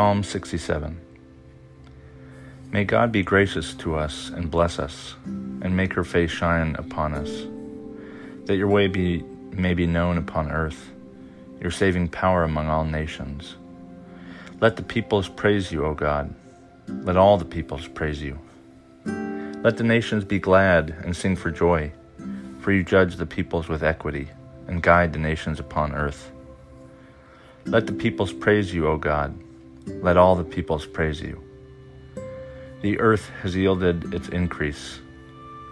Psalm 0.00 0.22
67 0.22 0.98
May 2.72 2.84
God 2.84 3.12
be 3.12 3.22
gracious 3.22 3.74
to 3.74 3.96
us 3.96 4.30
and 4.30 4.50
bless 4.50 4.78
us, 4.78 5.14
and 5.26 5.76
make 5.76 5.92
her 5.92 6.04
face 6.04 6.30
shine 6.30 6.74
upon 6.76 7.12
us, 7.12 7.28
that 8.46 8.56
your 8.56 8.68
way 8.68 8.86
be, 8.86 9.22
may 9.52 9.74
be 9.74 9.86
known 9.86 10.16
upon 10.16 10.50
earth, 10.50 10.90
your 11.60 11.70
saving 11.70 12.08
power 12.08 12.44
among 12.44 12.66
all 12.70 12.86
nations. 12.86 13.56
Let 14.58 14.76
the 14.76 14.82
peoples 14.82 15.28
praise 15.28 15.70
you, 15.70 15.84
O 15.84 15.92
God. 15.92 16.34
Let 16.88 17.18
all 17.18 17.36
the 17.36 17.44
peoples 17.44 17.86
praise 17.86 18.22
you. 18.22 18.38
Let 19.04 19.76
the 19.76 19.84
nations 19.84 20.24
be 20.24 20.38
glad 20.38 20.94
and 21.04 21.14
sing 21.14 21.36
for 21.36 21.50
joy, 21.50 21.92
for 22.60 22.72
you 22.72 22.84
judge 22.84 23.16
the 23.16 23.26
peoples 23.26 23.68
with 23.68 23.82
equity 23.82 24.30
and 24.66 24.82
guide 24.82 25.12
the 25.12 25.18
nations 25.18 25.60
upon 25.60 25.92
earth. 25.92 26.32
Let 27.66 27.86
the 27.86 27.92
peoples 27.92 28.32
praise 28.32 28.72
you, 28.72 28.88
O 28.88 28.96
God. 28.96 29.38
Let 29.86 30.16
all 30.16 30.36
the 30.36 30.44
peoples 30.44 30.86
praise 30.86 31.20
you. 31.20 31.42
The 32.82 32.98
earth 32.98 33.28
has 33.42 33.54
yielded 33.54 34.14
its 34.14 34.28
increase. 34.28 35.00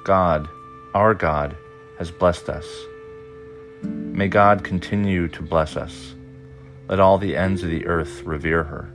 God, 0.04 0.48
our 0.94 1.14
God, 1.14 1.56
has 1.98 2.10
blessed 2.10 2.48
us. 2.48 2.66
May 3.82 4.28
God 4.28 4.64
continue 4.64 5.28
to 5.28 5.42
bless 5.42 5.76
us. 5.76 6.14
Let 6.88 7.00
all 7.00 7.18
the 7.18 7.36
ends 7.36 7.62
of 7.62 7.70
the 7.70 7.86
earth 7.86 8.22
revere 8.24 8.64
her. 8.64 8.90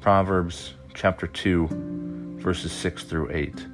Proverbs 0.00 0.74
chapter 0.94 1.26
2, 1.26 2.38
verses 2.40 2.72
6 2.72 3.04
through 3.04 3.30
8. 3.30 3.66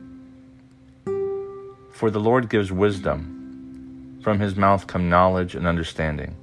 For 1.91 2.11
the 2.11 2.21
Lord 2.21 2.49
gives 2.49 2.71
wisdom, 2.71 4.21
from 4.23 4.39
his 4.39 4.55
mouth 4.55 4.87
come 4.87 5.09
knowledge 5.09 5.55
and 5.55 5.67
understanding. 5.67 6.37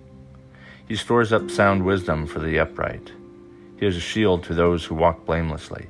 He 0.88 0.96
stores 0.96 1.34
up 1.34 1.50
sound 1.50 1.84
wisdom 1.84 2.28
for 2.28 2.40
the 2.40 2.60
upright. 2.60 3.12
He 3.78 3.88
is 3.88 3.98
a 3.98 4.02
shield 4.02 4.44
to 4.44 4.54
those 4.54 4.86
who 4.86 4.94
walk 4.94 5.26
blamelessly, 5.26 5.88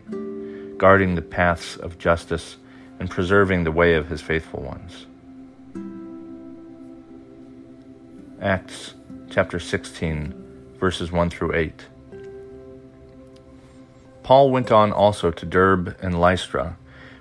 guarding 0.77 1.15
the 1.15 1.21
paths 1.21 1.75
of 1.75 1.97
justice 1.97 2.55
and 2.99 3.09
preserving 3.09 3.63
the 3.63 3.71
way 3.71 3.95
of 3.95 4.07
his 4.07 4.21
faithful 4.21 4.61
ones. 4.61 5.05
Acts 8.41 8.93
chapter 9.29 9.59
16, 9.59 10.75
verses 10.79 11.11
1 11.11 11.29
through 11.29 11.53
8. 11.53 11.85
Paul 14.23 14.49
went 14.49 14.71
on 14.71 14.93
also 14.93 15.29
to 15.29 15.45
Derbe 15.45 15.95
and 16.01 16.19
Lystra, 16.19 16.77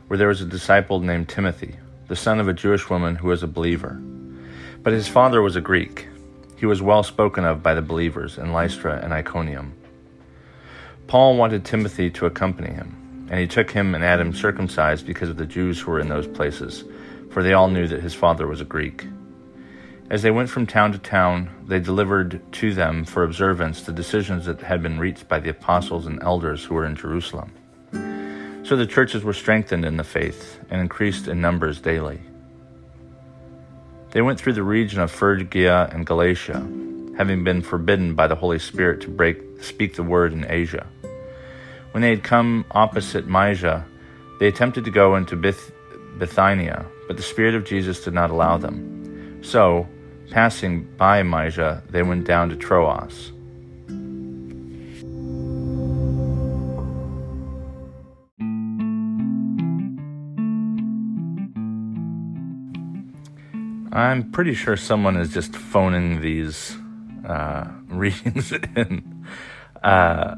where 0.07 0.17
there 0.17 0.29
was 0.29 0.41
a 0.41 0.47
disciple 0.47 1.01
named 1.01 1.29
Timothy, 1.29 1.77
the 2.07 2.17
son 2.17 2.39
of 2.39 2.47
a 2.47 2.53
Jewish 2.53 2.89
woman 2.89 3.17
who 3.17 3.29
was 3.29 3.43
a 3.43 3.49
believer. 3.49 4.01
But 4.83 4.93
his 4.93 5.09
father 5.09 5.43
was 5.43 5.57
a 5.57 5.61
Greek 5.61 6.09
he 6.57 6.67
was 6.67 6.83
well 6.83 7.03
spoken 7.03 7.45
of 7.45 7.63
by 7.63 7.75
the 7.75 7.83
believers 7.83 8.39
in 8.39 8.53
Lystra 8.53 9.01
and 9.03 9.13
Iconium. 9.13 9.75
Paul 11.07 11.37
wanted 11.37 11.65
Timothy 11.65 12.11
to 12.11 12.27
accompany 12.27 12.73
him, 12.73 13.29
and 13.31 13.41
he 13.41 13.47
took 13.47 13.71
him 13.71 13.95
and 13.95 14.03
had 14.03 14.21
him 14.21 14.33
circumcised 14.35 15.07
because 15.07 15.29
of 15.29 15.37
the 15.37 15.47
Jews 15.47 15.81
who 15.81 15.91
were 15.91 16.01
in 16.01 16.09
those 16.09 16.27
places, 16.27 16.85
for 17.31 17.43
they 17.43 17.53
all 17.53 17.69
knew 17.69 17.87
that 17.89 18.03
his 18.03 18.15
father 18.15 18.47
was 18.47 18.61
a 18.61 18.65
Greek. 18.65 19.07
As 20.11 20.23
they 20.23 20.31
went 20.31 20.51
from 20.51 20.67
town 20.67 20.93
to 20.93 20.99
town, 20.99 21.51
they 21.67 21.81
delivered 21.81 22.41
to 22.53 22.75
them 22.75 23.05
for 23.05 23.25
observance 23.25 23.83
the 23.83 23.93
decisions 23.93 24.45
that 24.47 24.61
had 24.61 24.83
been 24.83 24.99
reached 24.99 25.29
by 25.29 25.41
the 25.41 25.51
apostles 25.51 26.07
and 26.07 26.23
elders 26.23 26.63
who 26.63 26.75
were 26.75 26.85
in 26.85 26.95
Jerusalem. 26.95 27.53
So 28.65 28.77
the 28.77 28.87
churches 28.87 29.25
were 29.25 29.33
strengthened 29.33 29.85
in 29.85 29.97
the 29.97 30.05
faith 30.05 30.59
and 30.71 30.81
increased 30.81 31.29
in 31.29 31.41
numbers 31.41 31.81
daily. 31.81 32.21
They 34.15 34.23
went 34.23 34.39
through 34.39 34.53
the 34.53 34.63
region 34.63 35.01
of 35.01 35.11
Phrygia 35.11 35.91
and 35.93 36.07
Galatia, 36.07 36.65
having 37.17 37.43
been 37.43 37.63
forbidden 37.63 38.15
by 38.15 38.29
the 38.29 38.37
Holy 38.37 38.61
Spirit 38.61 39.01
to 39.01 39.11
break, 39.11 39.43
speak 39.61 39.97
the 39.97 40.05
word 40.05 40.33
in 40.33 40.47
Asia. 40.49 40.87
When 41.91 42.01
they 42.01 42.11
had 42.11 42.23
come 42.23 42.65
opposite 42.71 43.27
Mysia, 43.27 43.85
they 44.39 44.47
attempted 44.47 44.85
to 44.85 44.93
go 44.93 45.17
into 45.17 45.37
Bith- 45.37 45.73
Bithynia, 46.17 46.87
but 47.09 47.17
the 47.17 47.25
Spirit 47.25 47.57
of 47.57 47.65
Jesus 47.65 48.05
did 48.05 48.15
not 48.15 48.31
allow 48.31 48.57
them. 48.57 49.43
So, 49.43 49.89
passing 50.31 50.85
by 50.97 51.25
Mysia, 51.25 51.83
they 51.91 52.05
went 52.05 52.25
down 52.25 52.51
to 52.51 52.57
Troas. 52.57 53.33
I'm 63.95 64.33
pretty 64.33 64.55
sure 64.55 64.77
someone 64.77 65.17
is 65.17 65.33
just 65.33 65.55
phoning 65.55 66.21
these 66.21 66.77
uh, 67.25 67.69
readings 67.87 68.51
in. 68.51 69.25
Uh, 69.83 70.35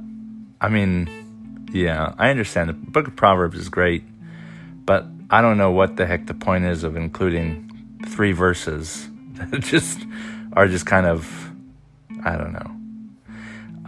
I 0.61 0.69
mean, 0.69 1.69
yeah, 1.73 2.15
I 2.19 2.29
understand. 2.29 2.69
The 2.69 2.75
Book 2.75 3.09
of 3.09 3.17
Proverbs 3.17 3.57
is 3.57 3.71
great, 3.71 4.05
but 4.85 5.07
I 5.31 5.41
don't 5.41 5.57
know 5.57 5.71
what 5.71 5.97
the 5.97 6.05
heck 6.05 6.27
the 6.27 6.35
point 6.35 6.67
is 6.67 6.85
of 6.85 6.97
including 6.97 7.99
three 8.07 8.33
verses 8.33 9.09
that 9.33 9.61
just 9.61 10.01
are 10.53 10.69
just 10.69 10.85
kind 10.85 11.07
of, 11.07 11.51
I 12.25 12.37
don't 12.37 12.53
know. 12.53 12.73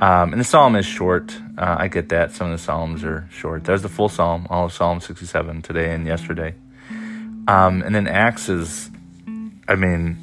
Um, 0.01 0.33
and 0.33 0.41
the 0.41 0.45
psalm 0.45 0.77
is 0.77 0.87
short. 0.87 1.37
Uh, 1.59 1.77
I 1.79 1.89
get 1.89 2.09
that. 2.09 2.33
Some 2.33 2.51
of 2.51 2.59
the 2.59 2.63
psalms 2.63 3.05
are 3.05 3.29
short. 3.31 3.65
There's 3.65 3.83
the 3.83 3.89
full 3.91 4.09
psalm, 4.09 4.47
all 4.49 4.67
of 4.67 4.73
Psalm 4.73 5.01
67 5.01 5.61
today 5.61 5.93
and 5.93 6.07
yesterday. 6.07 6.55
Um, 7.49 7.83
and 7.83 7.95
then 7.95 8.07
Acts 8.07 8.49
is 8.49 8.91
I 9.69 9.75
mean, 9.75 10.17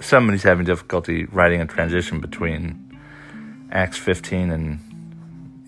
somebody's 0.00 0.42
having 0.42 0.66
difficulty 0.66 1.24
writing 1.24 1.62
a 1.62 1.66
transition 1.66 2.20
between 2.20 2.98
Acts 3.72 3.96
15 3.96 4.50
and, 4.50 4.78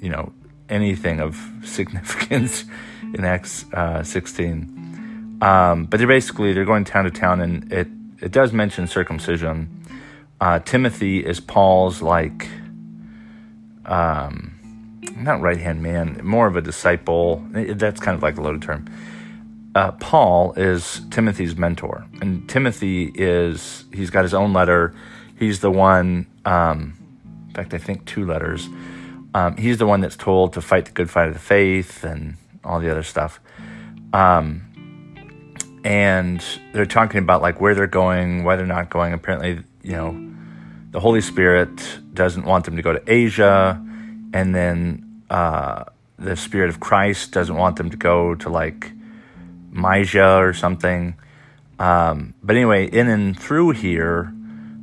you 0.01 0.11
know, 0.11 0.33
anything 0.69 1.21
of 1.21 1.41
significance 1.65 2.65
in 3.15 3.25
Acts 3.25 3.65
uh, 3.73 4.03
16. 4.03 5.39
Um, 5.41 5.87
but 5.87 5.97
they're 5.97 6.07
basically 6.07 6.53
they're 6.53 6.67
going 6.67 6.85
town 6.85 7.05
to 7.05 7.11
town, 7.11 7.41
and 7.41 7.73
it 7.73 7.89
it 8.21 8.31
does 8.31 8.53
mention 8.53 8.87
circumcision. 8.87 9.69
Uh, 10.41 10.61
Timothy 10.61 11.25
is 11.25 11.41
Paul's 11.41 12.01
like, 12.01 12.47
um, 13.85 14.53
not 15.17 15.41
right 15.41 15.59
hand 15.59 15.83
man, 15.83 16.21
more 16.23 16.47
of 16.47 16.55
a 16.55 16.61
disciple. 16.61 17.45
That's 17.51 17.99
kind 17.99 18.17
of 18.17 18.23
like 18.23 18.37
a 18.37 18.41
loaded 18.41 18.63
term 18.63 18.87
uh, 19.75 19.93
Paul 19.93 20.53
is 20.55 21.01
Timothy's 21.11 21.57
mentor, 21.57 22.07
and 22.21 22.49
Timothy 22.49 23.11
is 23.15 23.85
he's 23.93 24.11
got 24.11 24.23
his 24.23 24.35
own 24.35 24.53
letter. 24.53 24.95
He's 25.39 25.61
the 25.61 25.71
one, 25.71 26.27
um, 26.45 26.95
in 27.49 27.55
fact, 27.55 27.75
I 27.75 27.79
think 27.79 28.05
two 28.05 28.27
letters. 28.27 28.69
Um, 29.35 29.57
he's 29.57 29.79
the 29.79 29.87
one 29.87 30.01
that's 30.01 30.17
told 30.17 30.53
to 30.55 30.61
fight 30.61 30.85
the 30.85 30.93
good 30.93 31.11
fight 31.11 31.29
of 31.29 31.35
the 31.35 31.41
faith 31.41 32.05
and 32.05 32.37
all 32.65 32.81
the 32.81 32.91
other 32.91 33.03
stuff. 33.03 33.41
Um, 34.13 34.69
and 35.85 36.45
they're 36.73 36.87
talking 36.87 37.19
about 37.19 37.41
like 37.41 37.61
where 37.61 37.75
they're 37.75 37.87
going, 37.87 38.45
why 38.45 38.57
they're 38.57 38.67
not 38.67 38.91
going. 38.91 39.15
Apparently, 39.15 39.65
you 39.83 39.93
know, 39.93 40.33
the 40.91 41.01
Holy 41.01 41.23
Spirit 41.23 41.99
doesn't 42.13 42.45
want 42.45 42.67
them 42.67 42.77
to 42.77 42.83
go 42.83 42.93
to 42.93 43.03
Asia, 43.11 43.83
and 44.35 44.55
then 44.55 45.23
uh, 45.31 45.85
the 46.19 46.37
Spirit 46.37 46.69
of 46.69 46.79
Christ 46.79 47.33
doesn't 47.33 47.57
want 47.57 47.77
them 47.77 47.89
to 47.89 47.97
go 47.97 48.35
to 48.35 48.51
like 48.51 48.93
Mysia 49.73 50.37
or 50.37 50.53
something. 50.53 51.17
Um, 51.79 52.35
but 52.43 52.55
anyway, 52.55 52.87
in 52.87 53.09
and 53.09 53.39
through 53.39 53.71
here, 53.71 54.33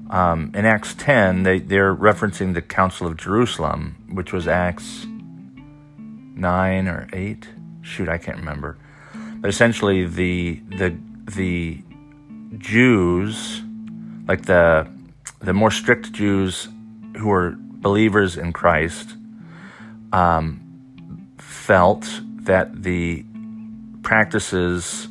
um, 0.09 0.51
in 0.56 0.65
Acts 0.65 0.95
10, 0.95 1.44
they, 1.44 1.59
they're 1.59 1.95
referencing 1.95 2.56
the 2.56 2.62
Council 2.62 3.07
of 3.07 3.15
Jerusalem, 3.15 3.95
which 4.12 4.33
was 4.33 4.47
Acts 4.47 5.06
9 5.06 6.88
or 6.88 7.07
8. 7.13 7.47
Shoot, 7.83 8.09
I 8.09 8.18
can't 8.18 8.38
remember. 8.38 8.77
But 9.39 9.50
essentially, 9.50 10.06
the, 10.06 10.62
the, 10.69 10.97
the 11.25 11.81
Jews, 12.57 13.62
like 14.27 14.45
the, 14.45 14.89
the 15.39 15.53
more 15.53 15.71
strict 15.71 16.12
Jews 16.12 16.68
who 17.18 17.27
were 17.27 17.56
believers 17.57 18.35
in 18.35 18.51
Christ, 18.51 19.15
um, 20.12 21.30
felt 21.38 22.21
that 22.42 22.83
the 22.83 23.24
practices 24.01 25.07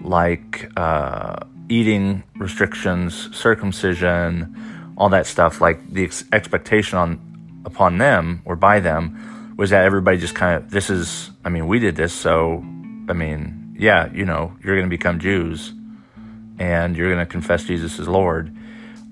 like 0.00 0.70
uh, 0.76 1.36
eating 1.68 2.22
restrictions, 2.36 3.34
circumcision, 3.36 4.94
all 4.96 5.08
that 5.10 5.26
stuff. 5.26 5.60
Like 5.60 5.92
the 5.92 6.04
ex- 6.04 6.24
expectation 6.32 6.98
on 6.98 7.62
upon 7.64 7.98
them 7.98 8.42
or 8.44 8.56
by 8.56 8.80
them 8.80 9.54
was 9.56 9.70
that 9.70 9.84
everybody 9.84 10.18
just 10.18 10.34
kind 10.34 10.56
of 10.56 10.70
this 10.70 10.90
is. 10.90 11.30
I 11.44 11.48
mean, 11.48 11.66
we 11.66 11.78
did 11.78 11.96
this, 11.96 12.12
so 12.12 12.64
I 13.08 13.12
mean, 13.12 13.76
yeah, 13.78 14.12
you 14.12 14.24
know, 14.24 14.56
you're 14.62 14.76
going 14.76 14.88
to 14.88 14.96
become 14.96 15.18
Jews, 15.18 15.72
and 16.58 16.96
you're 16.96 17.12
going 17.12 17.24
to 17.24 17.30
confess 17.30 17.64
Jesus 17.64 17.98
as 17.98 18.08
Lord. 18.08 18.54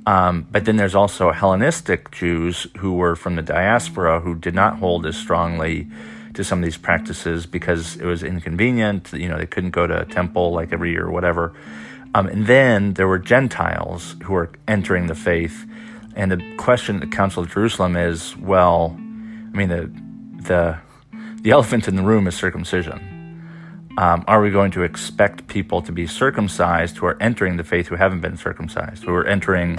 Um, 0.07 0.47
but 0.51 0.67
then 0.67 0.77
there's 0.77 0.95
also 0.95 1.33
Hellenistic 1.33 2.11
Jews 2.11 2.67
who 2.79 2.93
were 2.93 3.17
from 3.17 3.37
the 3.37 3.43
diaspora 3.43 4.21
who 4.21 4.35
did 4.35 4.55
not 4.55 4.79
hold 4.79 5.07
as 5.07 5.17
strongly 5.17 5.89
to 6.35 6.45
some 6.45 6.59
of 6.59 6.65
these 6.65 6.77
practices 6.77 7.47
because 7.47 7.97
it 7.97 8.05
was 8.05 8.23
inconvenient. 8.23 9.13
You 9.13 9.29
know, 9.29 9.39
they 9.39 9.47
couldn't 9.47 9.71
go 9.71 9.87
to 9.87 10.03
a 10.03 10.05
temple 10.05 10.53
like 10.53 10.73
every 10.73 10.91
year 10.91 11.05
or 11.05 11.11
whatever. 11.11 11.55
Um, 12.15 12.27
and 12.29 12.47
then 12.47 12.95
there 12.95 13.09
were 13.09 13.19
Gentiles 13.19 14.17
who 14.23 14.33
were 14.35 14.51
entering 14.69 15.07
the 15.07 15.15
faith. 15.15 15.67
And 16.15 16.31
the 16.31 16.57
question 16.57 16.97
at 16.97 17.01
the 17.01 17.09
Council 17.09 17.43
of 17.43 17.51
Jerusalem 17.51 17.97
is, 17.97 18.37
well, 18.37 18.95
I 18.97 19.57
mean, 19.57 19.69
the 19.69 19.91
the 20.49 20.79
the 21.43 21.51
elephant 21.51 21.89
in 21.89 21.97
the 21.97 22.03
room 22.03 22.27
is 22.27 22.35
circumcision. 22.35 23.11
Um, 23.97 24.25
are 24.27 24.41
we 24.41 24.51
going 24.51 24.73
to 24.73 24.83
expect 24.83 25.47
people 25.47 25.81
to 25.83 25.93
be 25.93 26.07
circumcised 26.07 26.97
who 26.97 27.07
are 27.07 27.17
entering 27.21 27.57
the 27.57 27.65
faith 27.65 27.87
who 27.89 27.97
haven't 27.97 28.21
been 28.21 28.37
circumcised, 28.37 29.05
who 29.05 29.15
are 29.15 29.27
entering 29.27 29.79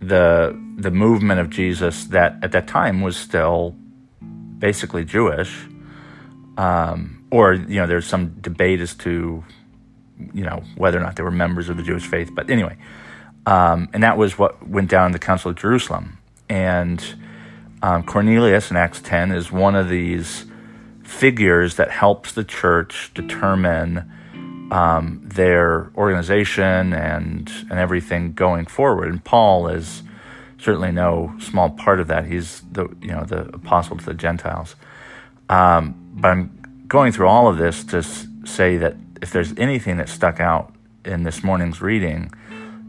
the 0.00 0.58
the 0.76 0.90
movement 0.90 1.40
of 1.40 1.50
Jesus 1.50 2.04
that 2.06 2.38
at 2.42 2.52
that 2.52 2.66
time 2.66 3.02
was 3.02 3.16
still 3.16 3.76
basically 4.60 5.04
Jewish, 5.04 5.66
um, 6.56 7.26
or 7.32 7.54
you 7.54 7.80
know, 7.80 7.86
there's 7.86 8.06
some 8.06 8.40
debate 8.40 8.80
as 8.80 8.94
to 8.96 9.42
you 10.32 10.44
know 10.44 10.62
whether 10.76 10.98
or 10.98 11.02
not 11.02 11.16
they 11.16 11.24
were 11.24 11.30
members 11.32 11.68
of 11.68 11.76
the 11.76 11.82
Jewish 11.82 12.06
faith. 12.06 12.30
But 12.32 12.50
anyway, 12.50 12.76
um, 13.46 13.88
and 13.92 14.02
that 14.02 14.16
was 14.16 14.38
what 14.38 14.68
went 14.68 14.88
down 14.88 15.06
in 15.06 15.12
the 15.12 15.18
Council 15.18 15.50
of 15.50 15.56
Jerusalem. 15.56 16.18
And 16.48 17.02
um, 17.82 18.02
Cornelius 18.04 18.70
in 18.70 18.76
Acts 18.76 19.00
10 19.00 19.32
is 19.32 19.50
one 19.50 19.74
of 19.74 19.88
these 19.88 20.46
figures 21.02 21.76
that 21.76 21.90
helps 21.90 22.32
the 22.32 22.44
church 22.44 23.10
determine 23.14 24.10
um, 24.70 25.20
their 25.24 25.90
organization 25.96 26.92
and 26.92 27.50
and 27.70 27.72
everything 27.72 28.32
going 28.34 28.66
forward. 28.66 29.08
And 29.08 29.24
Paul 29.24 29.68
is 29.68 30.02
certainly 30.60 30.92
no 30.92 31.34
small 31.40 31.70
part 31.70 32.00
of 32.00 32.08
that. 32.08 32.26
He's 32.26 32.60
the 32.72 32.88
you 33.00 33.08
know 33.08 33.24
the 33.24 33.48
apostle 33.54 33.96
to 33.96 34.04
the 34.04 34.14
Gentiles. 34.14 34.76
Um, 35.48 35.94
but 36.14 36.28
I'm 36.28 36.84
going 36.86 37.12
through 37.12 37.28
all 37.28 37.48
of 37.48 37.56
this 37.56 37.82
to 37.84 37.98
s- 37.98 38.26
say 38.44 38.76
that 38.76 38.94
if 39.20 39.32
there's 39.32 39.52
anything 39.56 39.96
that 39.96 40.08
stuck 40.08 40.38
out 40.40 40.74
in 41.04 41.24
this 41.24 41.42
morning's 41.42 41.80
reading, 41.80 42.30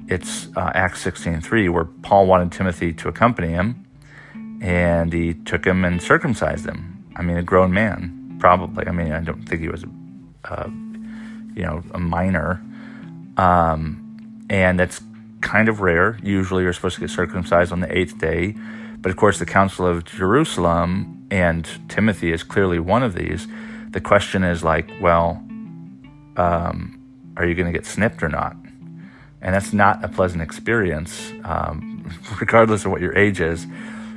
it's 0.08 0.48
uh, 0.56 0.72
Acts 0.76 1.04
16:3, 1.04 1.70
where 1.70 1.86
Paul 1.86 2.28
wanted 2.28 2.52
Timothy 2.52 2.94
to 2.94 3.08
accompany 3.08 3.50
him, 3.50 3.86
and 4.62 5.12
he 5.14 5.34
took 5.34 5.66
him 5.66 5.86
and 5.86 6.02
circumcised 6.02 6.66
him. 6.66 7.04
I 7.16 7.22
mean, 7.24 7.38
a 7.38 7.44
grown 7.44 7.74
man, 7.74 8.38
probably. 8.40 8.88
I 8.88 8.92
mean, 8.92 9.12
I 9.12 9.22
don't 9.22 9.44
think 9.48 9.62
he 9.62 9.70
was, 9.70 9.86
uh, 10.46 10.70
you 11.56 11.64
know, 11.64 11.84
a 11.94 12.00
minor, 12.00 12.62
um, 13.38 14.46
and 14.50 14.80
that's 14.80 15.02
kind 15.42 15.70
of 15.70 15.82
rare. 15.82 16.18
Usually 16.24 16.64
you're 16.64 16.74
supposed 16.74 16.96
to 16.96 17.02
get 17.02 17.10
circumcised 17.10 17.72
on 17.72 17.80
the 17.80 17.98
eighth 17.98 18.18
day. 18.18 18.56
But 19.00 19.10
of 19.10 19.18
course, 19.18 19.40
the 19.40 19.46
Council 19.46 19.86
of 19.86 20.06
Jerusalem 20.06 21.28
and 21.32 21.68
Timothy 21.90 22.32
is 22.32 22.44
clearly 22.44 22.80
one 22.80 23.04
of 23.04 23.16
these. 23.16 23.48
The 23.90 24.02
question 24.02 24.44
is 24.44 24.64
like, 24.64 24.90
well, 25.02 25.44
um, 26.38 27.00
are 27.36 27.46
you 27.46 27.56
going 27.56 27.72
to 27.72 27.78
get 27.78 27.86
snipped 27.86 28.22
or 28.22 28.30
not? 28.30 28.56
And 29.42 29.56
that's 29.56 29.74
not 29.74 30.04
a 30.04 30.08
pleasant 30.08 30.42
experience, 30.42 31.32
um, 31.44 32.08
regardless 32.40 32.86
of 32.86 32.92
what 32.92 33.02
your 33.02 33.18
age 33.18 33.42
is. 33.42 33.66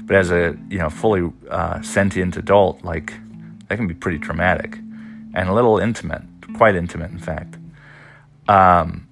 But 0.03 0.17
as 0.17 0.31
a 0.31 0.55
you 0.69 0.79
know 0.79 0.91
fully 0.91 1.33
uh, 1.49 1.81
sentient 1.81 2.37
adult, 2.37 2.85
like 2.85 3.15
that 3.69 3.77
can 3.77 3.87
be 3.87 3.95
pretty 3.95 4.19
traumatic 4.19 4.79
and 5.35 5.49
a 5.49 5.55
little 5.55 5.79
intimate, 5.79 6.23
quite 6.57 6.77
intimate, 6.77 7.11
in 7.11 7.19
fact. 7.19 7.57
Um, 8.49 9.09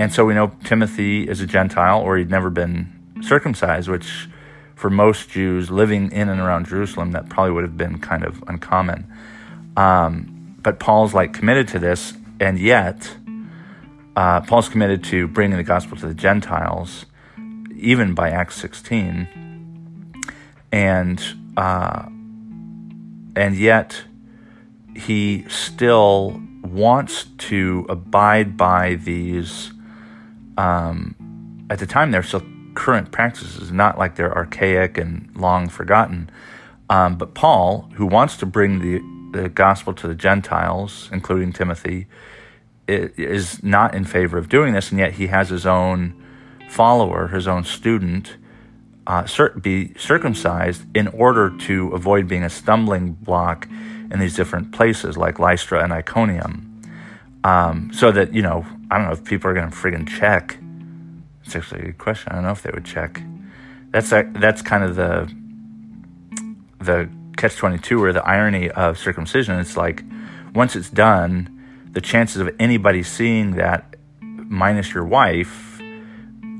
and 0.00 0.10
so 0.10 0.24
we 0.24 0.32
know 0.32 0.50
Timothy 0.64 1.28
is 1.28 1.42
a 1.42 1.46
Gentile, 1.46 2.00
or 2.00 2.16
he'd 2.16 2.30
never 2.30 2.48
been 2.48 2.90
circumcised, 3.20 3.86
which 3.86 4.30
for 4.74 4.88
most 4.88 5.28
Jews 5.28 5.70
living 5.70 6.10
in 6.10 6.30
and 6.30 6.40
around 6.40 6.68
Jerusalem, 6.68 7.12
that 7.12 7.28
probably 7.28 7.52
would 7.52 7.64
have 7.64 7.76
been 7.76 7.98
kind 7.98 8.24
of 8.24 8.42
uncommon. 8.46 9.06
Um, 9.76 10.56
but 10.62 10.78
Paul's 10.78 11.12
like 11.12 11.34
committed 11.34 11.68
to 11.68 11.78
this, 11.78 12.14
and 12.40 12.58
yet 12.58 13.14
uh, 14.16 14.40
Paul's 14.40 14.70
committed 14.70 15.04
to 15.04 15.28
bringing 15.28 15.58
the 15.58 15.64
gospel 15.64 15.98
to 15.98 16.06
the 16.06 16.14
Gentiles, 16.14 17.04
even 17.76 18.14
by 18.14 18.30
Acts 18.30 18.56
16, 18.56 20.14
and 20.72 21.22
uh, 21.58 22.06
and 23.36 23.54
yet 23.54 24.04
he 24.96 25.44
still 25.50 26.40
wants 26.62 27.24
to 27.36 27.84
abide 27.90 28.56
by 28.56 28.94
these 28.94 29.72
um, 30.60 31.66
at 31.70 31.78
the 31.78 31.86
time 31.86 32.10
they're 32.10 32.22
still 32.22 32.46
current 32.74 33.10
practices, 33.10 33.72
not 33.72 33.98
like 33.98 34.16
they're 34.16 34.36
archaic 34.36 34.98
and 34.98 35.34
long 35.34 35.68
forgotten. 35.68 36.30
Um, 36.90 37.16
but 37.16 37.34
Paul, 37.34 37.88
who 37.94 38.06
wants 38.06 38.36
to 38.38 38.46
bring 38.46 38.80
the, 38.80 39.38
the 39.38 39.48
gospel 39.48 39.92
to 39.94 40.06
the 40.06 40.14
Gentiles, 40.14 41.08
including 41.12 41.52
Timothy, 41.52 42.06
is 42.86 43.62
not 43.62 43.94
in 43.94 44.04
favor 44.04 44.36
of 44.36 44.48
doing 44.48 44.74
this, 44.74 44.90
and 44.90 44.98
yet 44.98 45.12
he 45.12 45.28
has 45.28 45.48
his 45.48 45.64
own 45.64 46.20
follower, 46.68 47.28
his 47.28 47.46
own 47.46 47.64
student, 47.64 48.36
uh, 49.06 49.26
be 49.60 49.94
circumcised 49.94 50.82
in 50.94 51.08
order 51.08 51.56
to 51.58 51.88
avoid 51.92 52.28
being 52.28 52.44
a 52.44 52.50
stumbling 52.50 53.12
block 53.12 53.66
in 54.12 54.18
these 54.18 54.34
different 54.34 54.72
places 54.72 55.16
like 55.16 55.38
Lystra 55.38 55.82
and 55.82 55.92
Iconium. 55.92 56.82
Um, 57.44 57.90
so 57.94 58.10
that, 58.12 58.34
you 58.34 58.42
know, 58.42 58.66
I 58.90 58.98
don't 58.98 59.06
know 59.06 59.12
if 59.12 59.24
people 59.24 59.50
are 59.50 59.54
going 59.54 59.70
to 59.70 59.76
friggin' 59.76 60.08
check. 60.08 60.58
It's 61.44 61.54
actually 61.54 61.80
a 61.80 61.84
good 61.86 61.98
question. 61.98 62.32
I 62.32 62.36
don't 62.36 62.44
know 62.44 62.50
if 62.50 62.62
they 62.62 62.70
would 62.72 62.84
check. 62.84 63.22
That's 63.90 64.12
a, 64.12 64.28
that's 64.34 64.62
kind 64.62 64.84
of 64.84 64.96
the 64.96 65.32
the 66.80 67.10
catch 67.36 67.56
twenty 67.56 67.78
two 67.78 68.02
or 68.02 68.12
the 68.12 68.24
irony 68.26 68.70
of 68.70 68.98
circumcision. 68.98 69.58
It's 69.58 69.76
like 69.76 70.02
once 70.54 70.76
it's 70.76 70.90
done, 70.90 71.88
the 71.92 72.00
chances 72.00 72.40
of 72.40 72.54
anybody 72.58 73.02
seeing 73.02 73.52
that, 73.52 73.96
minus 74.20 74.92
your 74.92 75.04
wife 75.04 75.80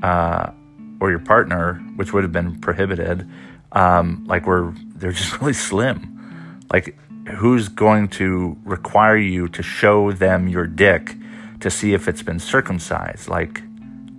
uh, 0.03 0.51
or 0.99 1.09
your 1.09 1.19
partner, 1.19 1.75
which 1.95 2.13
would 2.13 2.23
have 2.23 2.31
been 2.31 2.59
prohibited, 2.59 3.29
um, 3.71 4.25
like 4.27 4.45
we're 4.45 4.71
they're 4.95 5.11
just 5.11 5.37
really 5.41 5.53
slim. 5.53 6.61
Like 6.71 6.97
who's 7.37 7.67
going 7.67 8.07
to 8.09 8.57
require 8.63 9.17
you 9.17 9.47
to 9.49 9.63
show 9.63 10.11
them 10.11 10.47
your 10.47 10.67
dick 10.67 11.15
to 11.61 11.69
see 11.69 11.93
if 11.93 12.07
it's 12.07 12.21
been 12.23 12.39
circumcised. 12.39 13.27
Like, 13.27 13.61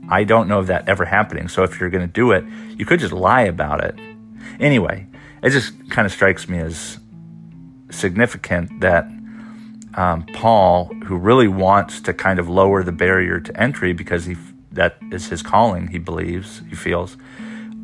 I 0.08 0.25
don't 0.25 0.49
know 0.49 0.58
of 0.58 0.66
that 0.68 0.88
ever 0.88 1.04
happening. 1.04 1.49
So 1.49 1.62
if 1.62 1.78
you're 1.80 1.90
going 1.90 2.06
to 2.06 2.12
do 2.12 2.32
it, 2.32 2.44
you 2.76 2.84
could 2.84 3.00
just 3.00 3.12
lie 3.12 3.42
about 3.42 3.84
it. 3.84 3.94
Anyway, 4.58 5.06
it 5.42 5.50
just 5.50 5.90
kind 5.90 6.06
of 6.06 6.12
strikes 6.12 6.49
me 6.49 6.58
as 6.58 6.99
significant 7.90 8.80
that 8.80 9.06
um, 9.94 10.25
Paul, 10.34 10.87
who 11.04 11.16
really 11.16 11.49
wants 11.49 12.00
to 12.02 12.14
kind 12.14 12.38
of 12.38 12.49
lower 12.49 12.82
the 12.82 12.92
barrier 12.92 13.40
to 13.40 13.61
entry 13.61 13.92
because 13.92 14.25
he 14.25 14.37
that 14.72 14.96
is 15.11 15.28
his 15.28 15.42
calling, 15.42 15.88
he 15.88 15.99
believes, 15.99 16.62
he 16.70 16.75
feels, 16.75 17.18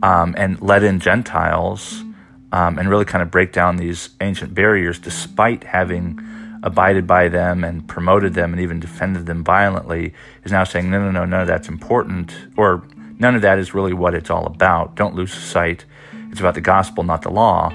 um, 0.03 0.35
and 0.39 0.61
let 0.63 0.83
in 0.83 1.01
Gentiles 1.01 2.03
um, 2.51 2.79
and 2.79 2.89
really 2.89 3.05
kind 3.05 3.23
of 3.23 3.31
break 3.31 3.53
down 3.53 3.77
these 3.77 4.11
ancient 4.23 4.55
barriers, 4.55 4.99
despite 4.99 5.65
having 5.65 6.19
abided 6.63 7.07
by 7.07 7.29
them 7.29 7.65
and 7.65 7.87
promoted 7.89 8.35
them 8.35 8.53
and 8.53 8.61
even 8.61 8.81
defended 8.81 9.27
them 9.27 9.45
violently, 9.45 10.15
is 10.45 10.53
now 10.53 10.65
saying, 10.65 10.91
no, 10.91 11.01
no, 11.01 11.11
no, 11.11 11.25
none 11.25 11.43
of 11.43 11.47
that's 11.47 11.69
important, 11.69 12.35
or 12.57 12.83
none 13.19 13.35
of 13.35 13.43
that 13.43 13.59
is 13.59 13.75
really 13.75 13.93
what 13.93 14.15
it's 14.15 14.31
all 14.31 14.47
about. 14.47 14.95
Don't 14.95 15.15
lose 15.15 15.33
sight. 15.33 15.85
It's 16.31 16.41
about 16.41 16.55
the 16.55 16.61
gospel, 16.61 17.05
not 17.05 17.23
the 17.23 17.31
law. 17.31 17.73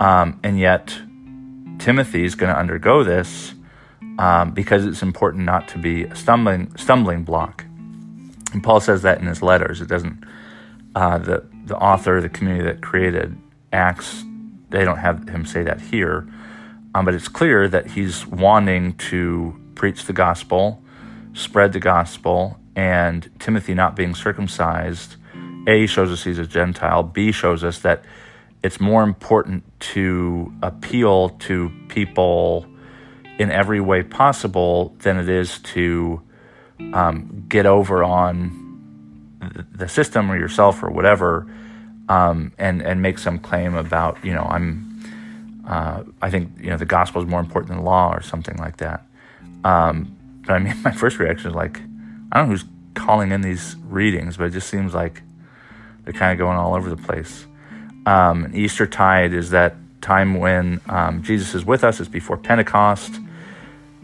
Um, 0.00 0.38
and 0.42 0.58
yet, 0.58 0.98
Timothy 1.78 2.24
is 2.24 2.34
going 2.34 2.52
to 2.52 2.58
undergo 2.58 3.04
this 3.04 3.54
um, 4.18 4.52
because 4.52 4.84
it's 4.84 5.02
important 5.02 5.44
not 5.44 5.68
to 5.68 5.78
be 5.78 6.04
a 6.04 6.16
stumbling 6.16 6.74
stumbling 6.76 7.22
block. 7.22 7.64
And 8.52 8.62
Paul 8.62 8.80
says 8.80 9.02
that 9.02 9.20
in 9.20 9.26
his 9.26 9.42
letters. 9.42 9.80
It 9.80 9.88
doesn't. 9.88 10.24
Uh, 10.94 11.18
the 11.18 11.46
the 11.66 11.76
author, 11.76 12.20
the 12.20 12.28
community 12.28 12.64
that 12.64 12.80
created 12.80 13.36
Acts, 13.72 14.24
they 14.70 14.84
don't 14.84 14.98
have 14.98 15.28
him 15.28 15.44
say 15.44 15.62
that 15.62 15.80
here. 15.80 16.26
Um, 16.96 17.04
but 17.04 17.12
it's 17.12 17.28
clear 17.28 17.68
that 17.68 17.88
he's 17.88 18.26
wanting 18.26 18.94
to 19.10 19.54
preach 19.74 20.06
the 20.06 20.14
gospel, 20.14 20.82
spread 21.34 21.74
the 21.74 21.78
gospel, 21.78 22.58
and 22.74 23.28
Timothy 23.38 23.74
not 23.74 23.94
being 23.94 24.14
circumcised, 24.14 25.16
A, 25.66 25.86
shows 25.86 26.10
us 26.10 26.24
he's 26.24 26.38
a 26.38 26.46
Gentile, 26.46 27.02
B, 27.02 27.32
shows 27.32 27.62
us 27.64 27.80
that 27.80 28.02
it's 28.62 28.80
more 28.80 29.02
important 29.02 29.62
to 29.92 30.50
appeal 30.62 31.28
to 31.40 31.70
people 31.88 32.64
in 33.38 33.50
every 33.50 33.80
way 33.80 34.02
possible 34.02 34.96
than 35.00 35.18
it 35.18 35.28
is 35.28 35.58
to 35.58 36.22
um, 36.94 37.44
get 37.46 37.66
over 37.66 38.02
on 38.04 38.62
the 39.70 39.86
system 39.86 40.32
or 40.32 40.38
yourself 40.38 40.82
or 40.82 40.88
whatever, 40.88 41.46
um, 42.08 42.54
and 42.56 42.80
and 42.80 43.02
make 43.02 43.18
some 43.18 43.38
claim 43.38 43.74
about 43.74 44.24
you 44.24 44.32
know 44.32 44.44
I'm. 44.44 44.85
Uh, 45.66 46.04
I 46.22 46.30
think 46.30 46.52
you 46.60 46.70
know 46.70 46.76
the 46.76 46.86
gospel 46.86 47.20
is 47.20 47.28
more 47.28 47.40
important 47.40 47.68
than 47.68 47.84
law 47.84 48.12
or 48.12 48.22
something 48.22 48.56
like 48.56 48.76
that. 48.78 49.04
Um, 49.64 50.16
but 50.46 50.54
I 50.54 50.58
mean, 50.58 50.74
my 50.84 50.92
first 50.92 51.18
reaction 51.18 51.50
is 51.50 51.56
like, 51.56 51.80
I 52.32 52.38
don't 52.38 52.48
know 52.48 52.52
who's 52.52 52.64
calling 52.94 53.32
in 53.32 53.40
these 53.40 53.76
readings, 53.88 54.36
but 54.36 54.44
it 54.44 54.50
just 54.50 54.68
seems 54.68 54.94
like 54.94 55.22
they're 56.04 56.12
kind 56.12 56.32
of 56.32 56.38
going 56.38 56.56
all 56.56 56.74
over 56.74 56.88
the 56.88 56.96
place. 56.96 57.46
Um, 58.06 58.50
Easter 58.54 58.86
tide 58.86 59.34
is 59.34 59.50
that 59.50 59.76
time 60.00 60.38
when 60.38 60.80
um, 60.88 61.22
Jesus 61.22 61.54
is 61.54 61.64
with 61.64 61.82
us. 61.82 61.98
It's 61.98 62.08
before 62.08 62.36
Pentecost. 62.36 63.18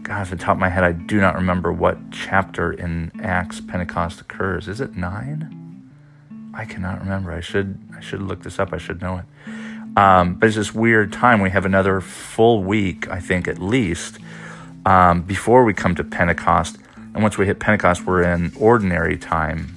God, 0.01 0.19
off 0.19 0.29
the 0.29 0.35
top 0.35 0.57
of 0.57 0.59
my 0.59 0.67
head, 0.67 0.83
I 0.83 0.91
do 0.91 1.21
not 1.21 1.35
remember 1.35 1.71
what 1.71 1.97
chapter 2.11 2.73
in 2.73 3.09
Acts 3.21 3.61
Pentecost 3.61 4.19
occurs. 4.19 4.67
Is 4.67 4.81
it 4.81 4.97
nine? 4.97 5.91
I 6.53 6.65
cannot 6.65 6.99
remember. 6.99 7.31
I 7.31 7.39
should 7.39 7.79
I 7.95 8.01
should 8.01 8.21
look 8.21 8.43
this 8.43 8.59
up. 8.59 8.73
I 8.73 8.77
should 8.77 9.01
know 9.01 9.17
it. 9.17 9.25
Um, 9.95 10.35
but 10.35 10.47
it's 10.47 10.55
this 10.55 10.73
weird 10.73 11.13
time. 11.13 11.41
We 11.41 11.51
have 11.51 11.65
another 11.65 12.01
full 12.01 12.63
week, 12.63 13.07
I 13.09 13.19
think, 13.19 13.47
at 13.47 13.59
least, 13.59 14.17
um, 14.85 15.21
before 15.21 15.63
we 15.63 15.73
come 15.73 15.95
to 15.95 16.03
Pentecost. 16.03 16.77
And 16.95 17.21
once 17.21 17.37
we 17.37 17.45
hit 17.45 17.59
Pentecost, 17.59 18.05
we're 18.05 18.23
in 18.23 18.51
ordinary 18.59 19.17
time. 19.17 19.75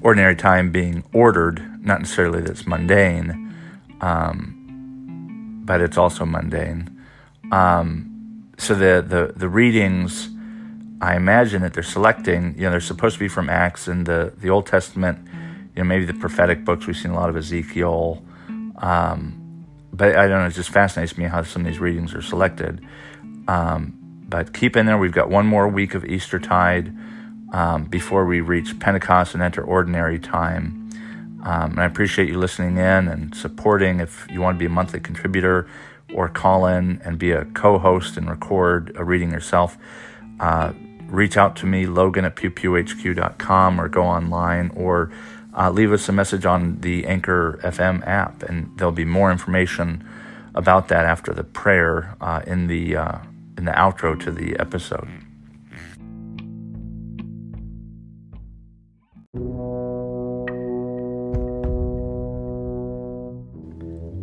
Ordinary 0.00 0.34
time 0.36 0.70
being 0.70 1.04
ordered, 1.12 1.84
not 1.84 2.00
necessarily 2.00 2.40
that 2.40 2.50
it's 2.50 2.66
mundane, 2.66 3.54
um, 4.00 5.62
but 5.66 5.80
it's 5.80 5.98
also 5.98 6.24
mundane. 6.24 7.02
Um, 7.52 8.50
so 8.56 8.74
the, 8.74 9.04
the, 9.06 9.34
the 9.36 9.48
readings, 9.48 10.30
I 11.02 11.16
imagine 11.16 11.60
that 11.62 11.74
they're 11.74 11.82
selecting, 11.82 12.54
you 12.56 12.62
know, 12.62 12.70
they're 12.70 12.80
supposed 12.80 13.16
to 13.16 13.20
be 13.20 13.28
from 13.28 13.50
Acts 13.50 13.88
and 13.88 14.06
the, 14.06 14.32
the 14.38 14.48
Old 14.48 14.66
Testament, 14.66 15.18
you 15.74 15.82
know, 15.82 15.84
maybe 15.84 16.06
the 16.06 16.14
prophetic 16.14 16.64
books. 16.64 16.86
We've 16.86 16.96
seen 16.96 17.10
a 17.10 17.14
lot 17.14 17.28
of 17.28 17.36
Ezekiel. 17.36 18.22
Um, 18.78 19.64
but 19.92 20.16
I 20.16 20.28
don't 20.28 20.40
know, 20.40 20.46
it 20.46 20.50
just 20.50 20.70
fascinates 20.70 21.16
me 21.16 21.24
how 21.24 21.42
some 21.42 21.62
of 21.62 21.66
these 21.66 21.80
readings 21.80 22.14
are 22.14 22.22
selected. 22.22 22.84
Um, 23.48 23.98
but 24.28 24.52
keep 24.52 24.76
in 24.76 24.86
there, 24.86 24.98
we've 24.98 25.12
got 25.12 25.30
one 25.30 25.46
more 25.46 25.68
week 25.68 25.94
of 25.94 26.04
Easter 26.04 26.38
tide 26.38 26.92
um, 27.52 27.84
before 27.84 28.26
we 28.26 28.40
reach 28.40 28.78
Pentecost 28.78 29.34
and 29.34 29.42
enter 29.42 29.62
ordinary 29.62 30.18
time. 30.18 30.90
Um, 31.44 31.72
and 31.72 31.80
I 31.80 31.84
appreciate 31.84 32.28
you 32.28 32.38
listening 32.38 32.76
in 32.76 33.08
and 33.08 33.34
supporting. 33.34 34.00
If 34.00 34.26
you 34.30 34.40
want 34.40 34.56
to 34.56 34.58
be 34.58 34.66
a 34.66 34.70
monthly 34.70 35.00
contributor, 35.00 35.68
or 36.14 36.28
call 36.28 36.66
in 36.66 37.00
and 37.04 37.18
be 37.18 37.32
a 37.32 37.44
co 37.46 37.78
host 37.78 38.16
and 38.16 38.28
record 38.28 38.92
a 38.96 39.04
reading 39.04 39.30
yourself, 39.30 39.76
uh, 40.40 40.72
reach 41.08 41.36
out 41.36 41.56
to 41.56 41.66
me, 41.66 41.86
logan 41.86 42.24
at 42.24 42.36
pewpewhq.com, 42.36 43.80
or 43.80 43.88
go 43.88 44.02
online 44.04 44.70
or 44.74 45.10
uh, 45.56 45.70
leave 45.70 45.92
us 45.92 46.08
a 46.08 46.12
message 46.12 46.44
on 46.44 46.80
the 46.80 47.06
Anchor 47.06 47.58
FM 47.62 48.06
app, 48.06 48.42
and 48.42 48.70
there'll 48.76 48.92
be 48.92 49.04
more 49.04 49.32
information 49.32 50.06
about 50.54 50.88
that 50.88 51.04
after 51.04 51.32
the 51.32 51.44
prayer 51.44 52.16
uh, 52.20 52.42
in 52.46 52.66
the 52.66 52.96
uh, 52.96 53.18
in 53.56 53.64
the 53.64 53.72
outro 53.72 54.18
to 54.20 54.30
the 54.30 54.58
episode. 54.58 55.08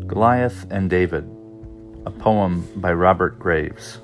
Goliath 0.08 0.68
and 0.70 0.90
David 0.90 1.28
a 2.06 2.12
poem 2.12 2.68
by 2.75 2.92
Robert 2.92 3.40
Graves. 3.40 4.00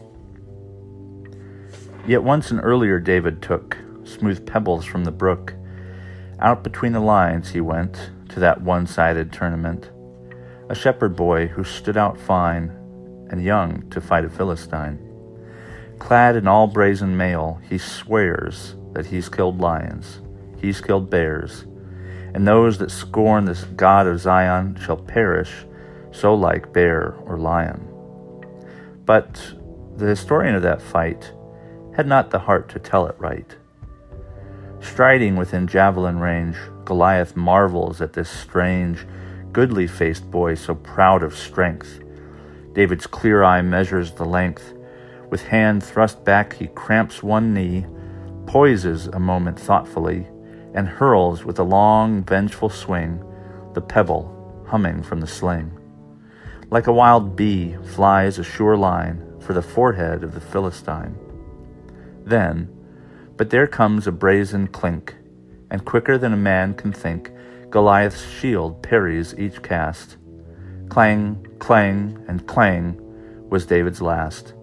Yet 2.08 2.24
once 2.24 2.50
an 2.52 2.60
earlier 2.62 3.00
David 3.00 3.42
took 3.42 3.78
smooth 4.04 4.46
pebbles 4.46 4.86
from 4.86 5.04
the 5.04 5.12
brook. 5.12 5.54
Out 6.42 6.64
between 6.64 6.94
the 6.94 7.00
lines 7.00 7.50
he 7.50 7.60
went 7.60 8.12
to 8.30 8.40
that 8.40 8.62
one 8.62 8.88
sided 8.88 9.32
tournament. 9.32 9.90
A 10.70 10.76
shepherd 10.76 11.16
boy 11.16 11.48
who 11.48 11.64
stood 11.64 11.98
out 11.98 12.20
fine 12.20 12.70
and 13.30 13.44
young 13.44 13.90
to 13.90 14.00
fight 14.00 14.24
a 14.24 14.30
Philistine. 14.30 15.00
Clad 16.00 16.38
in 16.38 16.48
all 16.48 16.68
brazen 16.68 17.18
mail, 17.18 17.60
he 17.70 17.78
swears 17.78 18.76
that 18.94 19.08
he's 19.08 19.28
killed 19.28 19.60
lions, 19.60 20.22
he's 20.58 20.80
killed 20.80 21.10
bears, 21.10 21.66
and 22.34 22.48
those 22.48 22.78
that 22.78 22.92
scorn 22.92 23.46
this 23.46 23.66
God 23.66 24.08
of 24.08 24.20
Zion 24.20 24.78
shall 24.82 24.98
perish, 24.98 25.66
so 26.12 26.34
like 26.34 26.72
bear 26.72 27.16
or 27.26 27.38
lion. 27.38 27.86
But 29.06 29.56
the 29.98 30.08
historian 30.08 30.56
of 30.56 30.62
that 30.62 30.82
fight 30.82 31.34
had 31.96 32.08
not 32.08 32.32
the 32.32 32.40
heart 32.40 32.70
to 32.70 32.80
tell 32.80 33.08
it 33.08 33.16
right. 33.18 33.58
Striding 34.82 35.36
within 35.36 35.68
javelin 35.68 36.20
range, 36.20 36.56
Goliath 36.86 37.36
marvels 37.36 38.02
at 38.02 38.14
this 38.14 38.30
strange, 38.30 39.06
goodly 39.52 39.88
faced 39.88 40.30
boy 40.32 40.56
so 40.56 40.76
proud 40.76 41.24
of 41.24 41.36
strength. 41.36 42.00
David's 42.74 43.08
clear 43.08 43.44
eye 43.44 43.62
measures 43.62 44.14
the 44.14 44.26
length. 44.26 44.74
With 45.30 45.48
hand 45.48 45.84
thrust 45.84 46.24
back, 46.24 46.54
he 46.54 46.68
cramps 46.68 47.22
one 47.22 47.54
knee, 47.54 47.86
poises 48.46 49.08
a 49.08 49.20
moment 49.20 49.60
thoughtfully, 49.60 50.28
and 50.74 50.88
hurls 50.88 51.44
with 51.44 51.60
a 51.60 51.64
long, 51.64 52.24
vengeful 52.24 52.70
swing 52.70 53.24
the 53.74 53.82
pebble 53.82 54.36
humming 54.68 55.04
from 55.04 55.20
the 55.20 55.28
sling. 55.28 55.72
Like 56.70 56.88
a 56.88 56.94
wild 56.94 57.36
bee 57.36 57.76
flies 57.94 58.40
a 58.40 58.44
sure 58.44 58.78
line 58.78 59.24
for 59.40 59.54
the 59.54 59.62
forehead 59.62 60.24
of 60.24 60.34
the 60.34 60.42
Philistine. 60.42 61.18
Then, 62.24 62.70
but 63.40 63.52
there 63.52 63.68
comes 63.68 64.06
a 64.06 64.12
brazen 64.12 64.68
clink, 64.68 65.16
and 65.72 65.86
quicker 65.86 66.18
than 66.18 66.34
a 66.34 66.38
man 66.38 66.74
can 66.74 66.92
think, 66.92 67.32
Goliath's 67.70 68.30
shield 68.30 68.84
parries 68.84 69.34
each 69.40 69.62
cast. 69.62 70.18
Clang, 70.90 71.48
clang, 71.58 72.22
and 72.28 72.46
clang 72.48 73.00
was 73.50 73.66
David's 73.66 74.02
last. 74.02 74.54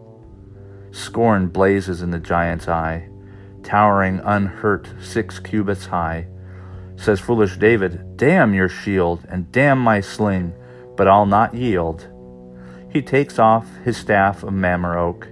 Scorn 0.90 1.48
blazes 1.48 2.02
in 2.02 2.10
the 2.10 2.18
giant's 2.18 2.68
eye, 2.68 3.08
towering 3.62 4.20
unhurt 4.22 4.88
six 5.00 5.38
cubits 5.38 5.86
high. 5.86 6.26
Says 6.96 7.18
foolish 7.18 7.56
David, 7.56 8.18
Damn 8.18 8.52
your 8.52 8.68
shield, 8.68 9.24
and 9.30 9.50
damn 9.52 9.78
my 9.78 10.02
sling! 10.02 10.52
but 10.98 11.08
I'll 11.08 11.24
not 11.24 11.54
yield. 11.54 12.06
He 12.90 13.00
takes 13.00 13.38
off 13.38 13.66
his 13.86 13.96
staff 13.96 14.42
of 14.42 14.52
Mamre 14.52 14.98
oak, 14.98 15.28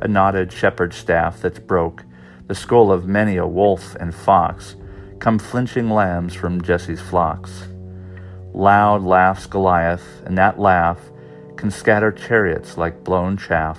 a 0.00 0.06
knotted 0.06 0.52
shepherd's 0.52 0.96
staff 0.96 1.40
that's 1.40 1.58
broke, 1.58 2.04
the 2.46 2.54
skull 2.54 2.92
of 2.92 3.06
many 3.06 3.36
a 3.36 3.46
wolf 3.46 3.94
and 3.96 4.14
fox, 4.14 4.76
come 5.18 5.38
flinching 5.38 5.88
lambs 5.88 6.34
from 6.34 6.60
Jesse's 6.60 7.00
flocks. 7.00 7.68
Loud 8.52 9.02
laughs 9.02 9.46
Goliath, 9.46 10.22
and 10.26 10.36
that 10.36 10.58
laugh 10.58 10.98
can 11.56 11.70
scatter 11.70 12.12
chariots 12.12 12.76
like 12.76 13.04
blown 13.04 13.36
chaff. 13.36 13.78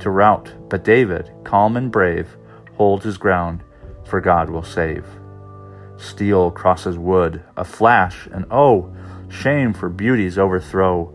To 0.00 0.10
rout, 0.10 0.52
but 0.68 0.84
David, 0.84 1.30
calm 1.44 1.76
and 1.76 1.90
brave, 1.90 2.36
holds 2.74 3.04
his 3.04 3.18
ground, 3.18 3.62
for 4.04 4.20
God 4.20 4.50
will 4.50 4.62
save. 4.62 5.04
Steel 5.96 6.50
crosses 6.50 6.96
wood, 6.96 7.42
a 7.56 7.64
flash, 7.64 8.28
and 8.32 8.44
oh, 8.50 8.94
shame 9.28 9.72
for 9.72 9.88
beauty's 9.88 10.38
overthrow. 10.38 11.12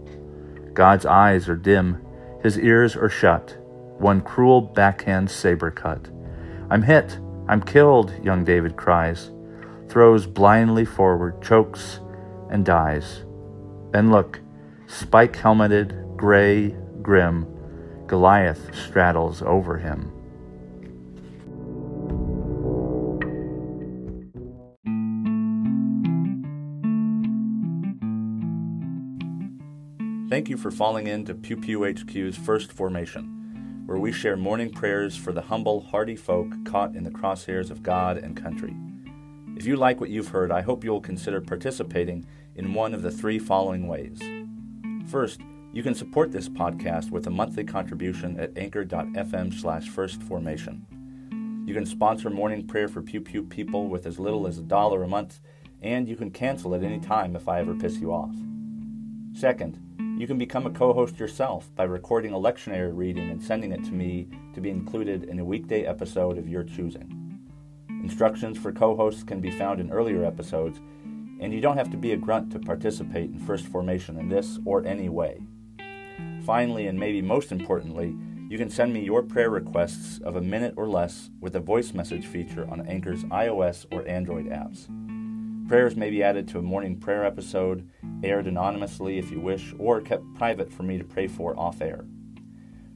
God's 0.73 1.05
eyes 1.05 1.47
are 1.47 1.55
dim, 1.55 2.03
his 2.41 2.59
ears 2.59 2.95
are 2.95 3.09
shut, 3.09 3.57
one 3.99 4.19
cruel 4.19 4.59
backhand 4.59 5.31
saber 5.31 5.71
cut. 5.71 6.09
I'm 6.69 6.81
hit, 6.81 7.19
I'm 7.47 7.61
killed, 7.61 8.13
young 8.23 8.43
David 8.43 8.75
cries, 8.75 9.31
throws 9.89 10.25
blindly 10.25 10.85
forward, 10.85 11.41
chokes, 11.41 11.99
and 12.49 12.65
dies. 12.65 13.25
Then 13.91 14.11
look, 14.11 14.39
spike 14.87 15.35
helmeted, 15.35 16.17
gray, 16.17 16.75
grim, 17.01 17.47
Goliath 18.07 18.75
straddles 18.75 19.41
over 19.41 19.77
him. 19.77 20.11
Thank 30.29 30.49
you 30.49 30.57
for 30.57 30.71
falling 30.71 31.05
into 31.05 31.35
Pew 31.35 31.57
Pew 31.57 31.85
HQ's 31.85 32.35
first 32.35 32.71
formation, 32.71 33.32
where 33.93 34.01
we 34.01 34.11
share 34.11 34.35
morning 34.35 34.71
prayers 34.71 35.15
for 35.15 35.31
the 35.31 35.41
humble, 35.43 35.79
hardy 35.79 36.15
folk 36.15 36.47
caught 36.65 36.95
in 36.95 37.03
the 37.03 37.11
crosshairs 37.11 37.69
of 37.69 37.83
God 37.83 38.17
and 38.17 38.35
country. 38.35 38.73
If 39.55 39.67
you 39.67 39.75
like 39.75 40.01
what 40.01 40.09
you've 40.09 40.29
heard, 40.29 40.51
I 40.51 40.61
hope 40.61 40.83
you'll 40.83 40.99
consider 40.99 41.39
participating 41.39 42.25
in 42.55 42.73
one 42.73 42.95
of 42.95 43.03
the 43.03 43.11
three 43.11 43.37
following 43.37 43.87
ways. 43.87 44.19
First, 45.05 45.41
you 45.73 45.83
can 45.83 45.93
support 45.93 46.31
this 46.31 46.49
podcast 46.49 47.11
with 47.11 47.27
a 47.27 47.29
monthly 47.29 47.63
contribution 47.63 48.39
at 48.39 48.57
anchor.fm 48.57 49.53
slash 49.53 49.87
firstformation. 49.91 50.81
You 51.67 51.75
can 51.75 51.85
sponsor 51.85 52.31
morning 52.31 52.65
prayer 52.65 52.87
for 52.87 53.03
Pew 53.03 53.21
Pew 53.21 53.43
people 53.43 53.89
with 53.89 54.07
as 54.07 54.17
little 54.17 54.47
as 54.47 54.57
a 54.57 54.63
dollar 54.63 55.03
a 55.03 55.07
month, 55.07 55.39
and 55.83 56.09
you 56.09 56.15
can 56.15 56.31
cancel 56.31 56.73
at 56.73 56.81
any 56.81 56.99
time 56.99 57.35
if 57.35 57.47
I 57.47 57.59
ever 57.59 57.75
piss 57.75 57.97
you 57.97 58.11
off. 58.11 58.33
Second, 59.33 59.77
you 60.23 60.27
can 60.27 60.37
become 60.37 60.65
a 60.65 60.69
co 60.69 60.93
host 60.93 61.19
yourself 61.19 61.69
by 61.75 61.83
recording 61.83 62.31
a 62.31 62.37
lectionary 62.37 62.95
reading 62.95 63.29
and 63.29 63.43
sending 63.43 63.73
it 63.73 63.83
to 63.83 63.91
me 63.91 64.25
to 64.53 64.61
be 64.61 64.69
included 64.69 65.25
in 65.25 65.37
a 65.37 65.43
weekday 65.43 65.83
episode 65.83 66.37
of 66.37 66.47
your 66.47 66.63
choosing. 66.63 67.41
Instructions 67.89 68.57
for 68.57 68.71
co 68.71 68.95
hosts 68.95 69.21
can 69.21 69.41
be 69.41 69.51
found 69.51 69.81
in 69.81 69.91
earlier 69.91 70.23
episodes, 70.23 70.79
and 71.41 71.51
you 71.51 71.59
don't 71.59 71.75
have 71.75 71.91
to 71.91 71.97
be 71.97 72.13
a 72.13 72.15
grunt 72.15 72.53
to 72.53 72.59
participate 72.59 73.31
in 73.31 73.37
First 73.37 73.65
Formation 73.65 74.17
in 74.17 74.29
this 74.29 74.59
or 74.63 74.85
any 74.85 75.09
way. 75.09 75.41
Finally, 76.45 76.87
and 76.87 76.97
maybe 76.97 77.21
most 77.21 77.51
importantly, 77.51 78.15
you 78.47 78.57
can 78.57 78.69
send 78.69 78.93
me 78.93 79.03
your 79.03 79.23
prayer 79.23 79.49
requests 79.49 80.19
of 80.19 80.37
a 80.37 80.41
minute 80.41 80.75
or 80.77 80.87
less 80.87 81.31
with 81.41 81.57
a 81.57 81.59
voice 81.59 81.93
message 81.93 82.27
feature 82.27 82.65
on 82.71 82.87
Anchor's 82.87 83.25
iOS 83.25 83.85
or 83.91 84.07
Android 84.07 84.45
apps. 84.45 84.87
Prayers 85.67 85.95
may 85.95 86.09
be 86.09 86.21
added 86.21 86.47
to 86.49 86.59
a 86.59 86.61
morning 86.61 86.99
prayer 86.99 87.25
episode, 87.25 87.89
aired 88.23 88.47
anonymously 88.47 89.17
if 89.17 89.31
you 89.31 89.39
wish, 89.39 89.73
or 89.79 90.01
kept 90.01 90.33
private 90.35 90.71
for 90.71 90.83
me 90.83 90.97
to 90.97 91.03
pray 91.03 91.27
for 91.27 91.57
off 91.57 91.81
air. 91.81 92.05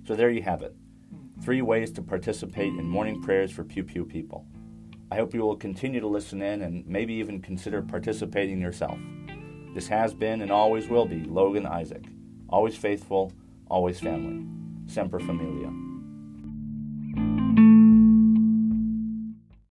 So 0.06 0.16
there 0.16 0.30
you 0.30 0.42
have 0.42 0.62
it 0.62 0.76
three 1.42 1.62
ways 1.62 1.92
to 1.92 2.02
participate 2.02 2.74
in 2.74 2.90
morning 2.90 3.22
prayers 3.22 3.52
for 3.52 3.64
Pew 3.64 3.84
Pew 3.84 4.06
people. 4.06 4.46
I 5.12 5.16
hope 5.16 5.34
you 5.34 5.42
will 5.42 5.56
continue 5.56 6.00
to 6.00 6.08
listen 6.08 6.42
in 6.42 6.62
and 6.62 6.86
maybe 6.88 7.14
even 7.14 7.42
consider 7.42 7.82
participating 7.82 8.60
yourself. 8.60 8.98
This 9.74 9.88
has 9.88 10.14
been 10.14 10.42
and 10.42 10.52
always 10.52 10.88
will 10.88 11.06
be 11.06 11.24
Logan 11.24 11.66
Isaac, 11.66 12.04
always 12.50 12.76
faithful, 12.76 13.32
always 13.70 14.00
family. 14.00 14.46
Semper 14.88 15.20
Familia. 15.20 15.87